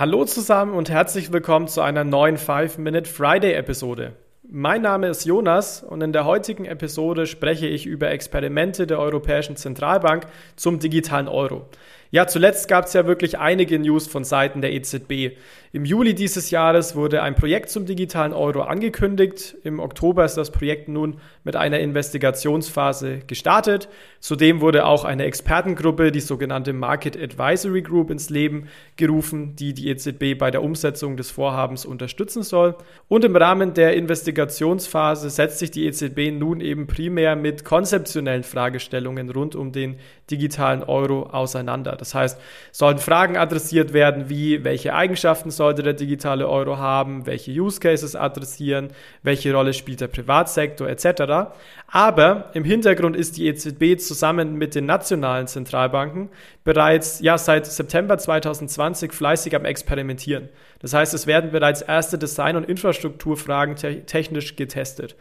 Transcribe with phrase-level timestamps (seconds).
[0.00, 4.14] Hallo zusammen und herzlich willkommen zu einer neuen 5-Minute Friday-Episode.
[4.48, 9.56] Mein Name ist Jonas und in der heutigen Episode spreche ich über Experimente der Europäischen
[9.56, 10.26] Zentralbank
[10.56, 11.66] zum digitalen Euro.
[12.12, 15.36] Ja, zuletzt gab es ja wirklich einige News von Seiten der EZB.
[15.72, 19.56] Im Juli dieses Jahres wurde ein Projekt zum digitalen Euro angekündigt.
[19.62, 23.88] Im Oktober ist das Projekt nun mit einer Investigationsphase gestartet.
[24.18, 28.66] Zudem wurde auch eine Expertengruppe, die sogenannte Market Advisory Group, ins Leben
[28.96, 32.74] gerufen, die die EZB bei der Umsetzung des Vorhabens unterstützen soll.
[33.06, 39.30] Und im Rahmen der Investigationsphase setzt sich die EZB nun eben primär mit konzeptionellen Fragestellungen
[39.30, 40.00] rund um den
[40.32, 41.96] digitalen Euro auseinander.
[42.00, 42.40] Das heißt,
[42.72, 48.16] sollen Fragen adressiert werden wie, welche Eigenschaften sollte der digitale Euro haben, welche Use Cases
[48.16, 48.88] adressieren,
[49.22, 51.52] welche Rolle spielt der Privatsektor etc.
[51.88, 56.30] Aber im Hintergrund ist die EZB zusammen mit den nationalen Zentralbanken
[56.64, 60.48] bereits ja, seit September 2020 fleißig am Experimentieren.
[60.78, 65.16] Das heißt, es werden bereits erste Design- und Infrastrukturfragen te technisch getestet.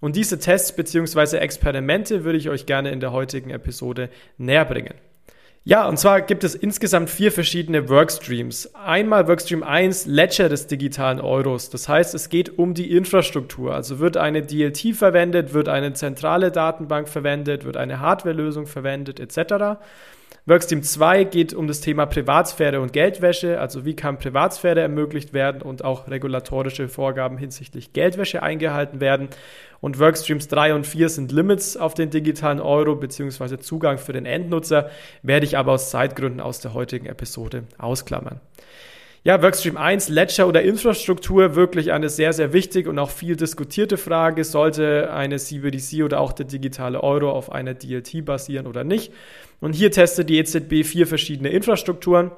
[0.00, 1.36] Und diese Tests bzw.
[1.36, 4.94] Experimente würde ich euch gerne in der heutigen Episode näher bringen.
[5.66, 8.74] Ja, und zwar gibt es insgesamt vier verschiedene Workstreams.
[8.74, 11.70] Einmal Workstream 1, Ledger des digitalen Euros.
[11.70, 13.74] Das heißt, es geht um die Infrastruktur.
[13.74, 19.80] Also wird eine DLT verwendet, wird eine zentrale Datenbank verwendet, wird eine Hardwarelösung verwendet, etc.
[20.46, 25.62] Workstream 2 geht um das Thema Privatsphäre und Geldwäsche, also wie kann Privatsphäre ermöglicht werden
[25.62, 29.28] und auch regulatorische Vorgaben hinsichtlich Geldwäsche eingehalten werden.
[29.80, 33.56] Und Workstreams 3 und 4 sind Limits auf den digitalen Euro bzw.
[33.58, 34.90] Zugang für den Endnutzer,
[35.22, 38.38] werde ich aber aus Zeitgründen aus der heutigen Episode ausklammern.
[39.26, 43.96] Ja, Workstream 1, Ledger oder Infrastruktur, wirklich eine sehr, sehr wichtige und auch viel diskutierte
[43.96, 44.44] Frage.
[44.44, 49.14] Sollte eine CBDC oder auch der digitale Euro auf einer DLT basieren oder nicht?
[49.64, 52.32] Und hier testet die EZB vier verschiedene Infrastrukturen.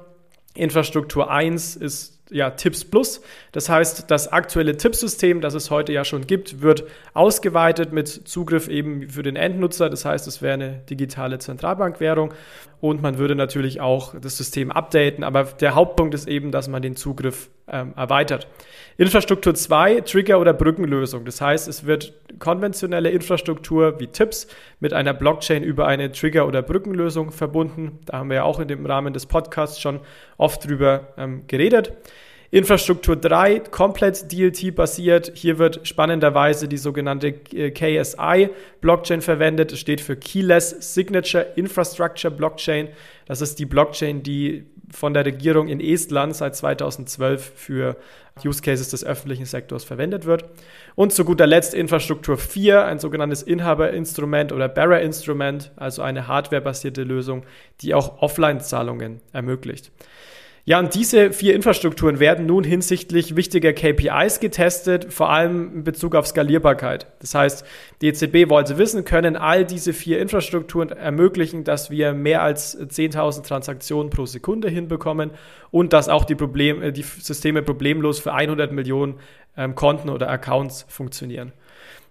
[0.55, 3.19] Infrastruktur 1 ist ja, Tipps Plus.
[3.51, 8.69] Das heißt, das aktuelle Tippsystem, das es heute ja schon gibt, wird ausgeweitet mit Zugriff
[8.69, 9.89] eben für den Endnutzer.
[9.89, 12.33] Das heißt, es wäre eine digitale Zentralbankwährung
[12.79, 15.25] und man würde natürlich auch das System updaten.
[15.25, 18.47] Aber der Hauptpunkt ist eben, dass man den Zugriff ähm, erweitert.
[18.97, 21.25] Infrastruktur 2, Trigger- oder Brückenlösung.
[21.25, 24.47] Das heißt, es wird konventionelle Infrastruktur wie Tipps
[24.79, 27.99] mit einer Blockchain über eine Trigger- oder Brückenlösung verbunden.
[28.05, 29.99] Da haben wir ja auch in dem Rahmen des Podcasts schon
[30.37, 31.93] oft drüber ähm, geredet.
[32.49, 35.33] Infrastruktur 3, komplett DLT-basiert.
[35.35, 39.73] Hier wird spannenderweise die sogenannte äh, KSI-Blockchain verwendet.
[39.73, 42.87] Das steht für Keyless Signature Infrastructure Blockchain.
[43.25, 47.97] Das ist die Blockchain, die von der Regierung in Estland seit 2012 für
[48.43, 50.45] Use Cases des öffentlichen Sektors verwendet wird.
[50.95, 57.43] Und zu guter Letzt Infrastruktur 4, ein sogenanntes Inhaberinstrument oder Bearer-Instrument, also eine hardwarebasierte Lösung,
[57.81, 59.91] die auch Offline-Zahlungen ermöglicht.
[60.69, 66.13] Ja, und diese vier Infrastrukturen werden nun hinsichtlich wichtiger KPIs getestet, vor allem in Bezug
[66.13, 67.07] auf Skalierbarkeit.
[67.19, 67.65] Das heißt,
[68.01, 73.47] die EZB wollte wissen, können all diese vier Infrastrukturen ermöglichen, dass wir mehr als 10.000
[73.47, 75.31] Transaktionen pro Sekunde hinbekommen
[75.71, 79.21] und dass auch die, Problem, äh, die Systeme problemlos für 100 Millionen
[79.55, 81.53] ähm, Konten oder Accounts funktionieren.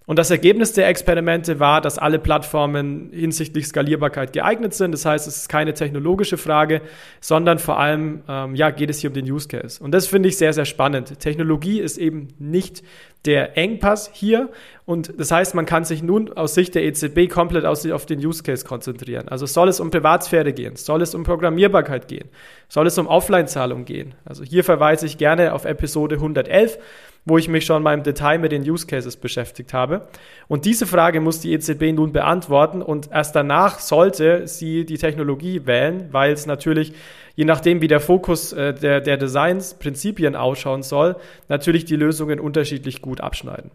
[0.07, 4.93] Und das Ergebnis der Experimente war, dass alle Plattformen hinsichtlich Skalierbarkeit geeignet sind.
[4.93, 6.81] Das heißt, es ist keine technologische Frage,
[7.21, 9.83] sondern vor allem ähm, ja, geht es hier um den Use Case.
[9.83, 11.19] Und das finde ich sehr, sehr spannend.
[11.19, 12.85] Technologie ist eben nicht
[13.25, 14.51] der Engpass hier.
[14.85, 18.45] Und das heißt, man kann sich nun aus Sicht der EZB komplett auf den Use
[18.45, 19.27] Case konzentrieren.
[19.27, 20.77] Also soll es um Privatsphäre gehen?
[20.77, 22.29] Soll es um Programmierbarkeit gehen?
[22.69, 24.15] Soll es um Offline-Zahlung gehen?
[24.25, 26.79] Also hier verweise ich gerne auf Episode 111
[27.27, 30.07] wo ich mich schon mal im Detail mit den Use Cases beschäftigt habe.
[30.47, 35.67] Und diese Frage muss die EZB nun beantworten und erst danach sollte sie die Technologie
[35.67, 36.93] wählen, weil es natürlich,
[37.35, 41.17] je nachdem wie der Fokus äh, der, der Designs, Prinzipien ausschauen soll,
[41.49, 43.73] natürlich die Lösungen unterschiedlich gut abschneiden.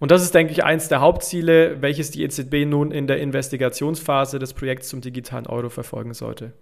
[0.00, 4.40] Und das ist, denke ich, eins der Hauptziele, welches die EZB nun in der Investigationsphase
[4.40, 6.52] des Projekts zum digitalen Euro verfolgen sollte.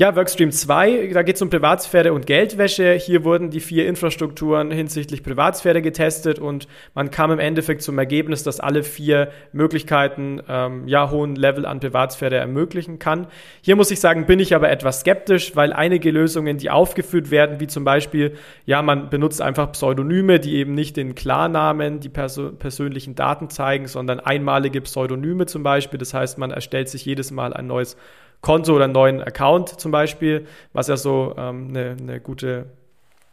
[0.00, 2.92] Ja, Workstream 2, da geht es um Privatsphäre und Geldwäsche.
[2.92, 8.44] Hier wurden die vier Infrastrukturen hinsichtlich Privatsphäre getestet und man kam im Endeffekt zum Ergebnis,
[8.44, 13.26] dass alle vier Möglichkeiten ähm, ja hohen Level an Privatsphäre ermöglichen kann.
[13.60, 17.58] Hier muss ich sagen, bin ich aber etwas skeptisch, weil einige Lösungen, die aufgeführt werden,
[17.58, 18.36] wie zum Beispiel,
[18.66, 23.88] ja, man benutzt einfach Pseudonyme, die eben nicht den Klarnamen, die perso persönlichen Daten zeigen,
[23.88, 25.98] sondern einmalige Pseudonyme zum Beispiel.
[25.98, 27.96] Das heißt, man erstellt sich jedes Mal ein neues
[28.40, 32.66] Konto oder einen neuen Account zum Beispiel, was ja so ähm, eine, eine gute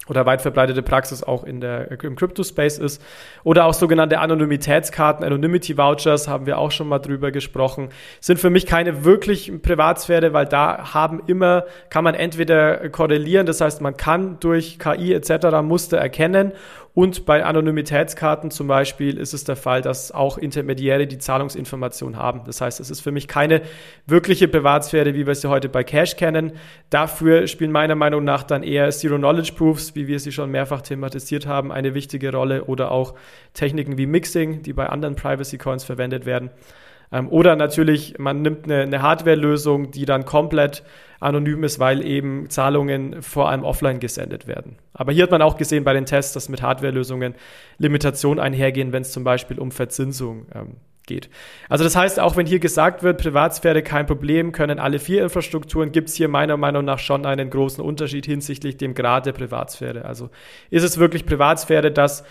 [0.08, 3.02] oder weit verbreitete Praxis auch in der, im Crypto-Space ist.
[3.44, 8.50] Oder auch sogenannte Anonymitätskarten, Anonymity Vouchers, haben wir auch schon mal drüber gesprochen, sind für
[8.50, 13.98] mich keine wirklich Privatsphäre, weil da haben immer, kann man entweder korrelieren, das heißt, man
[13.98, 15.62] kann durch KI etc.
[15.64, 16.52] Muster erkennen
[16.96, 22.44] und bei Anonymitätskarten zum Beispiel ist es der Fall, dass auch Intermediäre die Zahlungsinformation haben.
[22.46, 23.62] Das heißt, es ist für mich keine
[24.08, 26.54] wirkliche Privatsphäre, wie wir sie heute bei Cash kennen.
[26.90, 31.70] Dafür spielen meiner Meinung nach dann eher Zero-Knowledge-Proofs, wie wir sie schon mehrfach thematisiert haben,
[31.70, 33.16] eine wichtige Rolle oder auch
[33.54, 36.50] Techniken wie Mixing, die bei anderen Privacy-Coins verwendet werden.
[37.12, 40.84] Ähm, oder natürlich, man nimmt eine, eine Hardware-Lösung, die dann komplett
[41.20, 44.78] anonym ist, weil eben Zahlungen vor allem offline gesendet werden.
[44.94, 47.36] Aber hier hat man auch gesehen bei den Tests, dass mit Hardware-Lösungen
[47.78, 50.76] Limitationen einhergehen, wenn es zum Beispiel um Verzinsung ähm,
[51.06, 51.30] geht.
[51.70, 55.92] Also das heißt, auch wenn hier gesagt wird, Privatsphäre kein Problem, können alle vier Infrastrukturen,
[55.92, 60.06] gibt es hier meiner Meinung nach schon einen großen Unterschied hinsichtlich dem Grad der Privatsphäre.
[60.06, 60.30] Also
[60.70, 62.24] ist es wirklich Privatsphäre, dass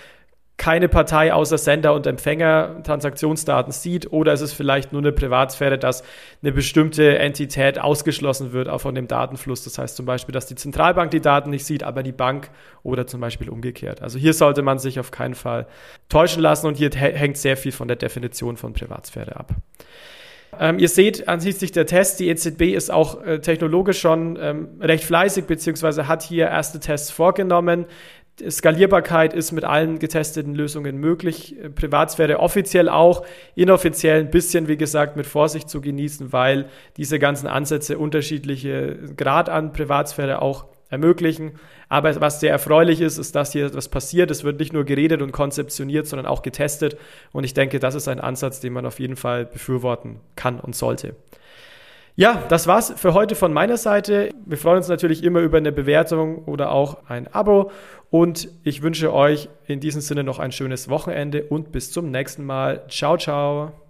[0.57, 5.79] keine Partei außer Sender und Empfänger Transaktionsdaten sieht oder ist es vielleicht nur eine Privatsphäre,
[5.79, 6.05] dass
[6.43, 9.65] eine bestimmte Entität ausgeschlossen wird auch von dem Datenfluss.
[9.65, 12.51] Das heißt zum Beispiel, dass die Zentralbank die Daten nicht sieht, aber die Bank
[12.85, 14.01] oder zum Beispiel umgekehrt.
[14.01, 15.67] Also hier sollte man sich auf keinen Fall
[16.09, 19.55] täuschen lassen und hier hängt sehr viel von der Definition von Privatsphäre ab.
[20.61, 25.05] Ähm, ihr seht ansichtlich der Tests, die EZB ist auch äh, technologisch schon ähm, recht
[25.05, 27.87] fleißig, beziehungsweise hat hier erste Tests vorgenommen.
[28.51, 31.57] Skalierbarkeit ist mit allen getesteten Lösungen möglich.
[31.75, 36.67] Privatsphäre offiziell auch, inoffiziell ein bisschen, wie gesagt, mit Vorsicht zu genießen, weil
[36.97, 41.53] diese ganzen Ansätze unterschiedliche Grad an Privatsphäre auch ermöglichen.
[41.89, 44.31] Aber was sehr erfreulich ist, ist, dass hier etwas passiert.
[44.31, 46.97] Es wird nicht nur geredet und konzeptioniert, sondern auch getestet.
[47.33, 50.75] Und ich denke, das ist ein Ansatz, den man auf jeden Fall befürworten kann und
[50.75, 51.15] sollte.
[52.17, 54.31] Ja, das war's für heute von meiner Seite.
[54.47, 57.73] Wir freuen uns natürlich immer über eine Bewertung oder auch ein Abo.
[58.11, 62.45] Und ich wünsche euch in diesem Sinne noch ein schönes Wochenende und bis zum nächsten
[62.45, 62.85] Mal.
[62.89, 63.75] Ciao, ciao.